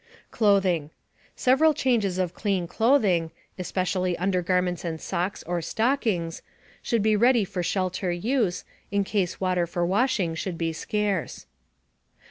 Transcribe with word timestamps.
CLOTHING. 0.31 0.89
Several 1.35 1.75
changes 1.75 2.17
of 2.17 2.33
clean 2.33 2.65
clothing 2.67 3.29
especially 3.59 4.17
undergarments 4.17 4.83
and 4.83 4.99
socks 4.99 5.43
or 5.43 5.61
stockings 5.61 6.41
should 6.81 7.03
be 7.03 7.15
ready 7.15 7.45
for 7.45 7.61
shelter 7.61 8.11
use, 8.11 8.63
in 8.89 9.03
case 9.03 9.39
water 9.39 9.67
for 9.67 9.85
washing 9.85 10.33
should 10.33 10.57
be 10.57 10.73
scarce. 10.73 11.45